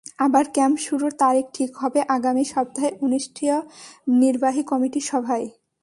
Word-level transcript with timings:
আবার 0.19 0.45
ক্যাম্প 0.53 0.77
শুরুর 0.79 1.11
তারিখ 1.17 1.45
ঠিক 1.53 1.71
হবে 1.77 1.99
আগামী 2.07 2.43
সপ্তাহে 2.45 2.89
অনুষ্ঠেয় 3.01 3.57
নির্বাহী 4.21 4.63
কমিটির 4.63 5.05
সভায়। 5.11 5.47